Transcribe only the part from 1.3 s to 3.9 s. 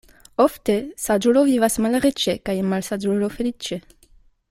vivas malriĉe kaj malsaĝulo feliĉe.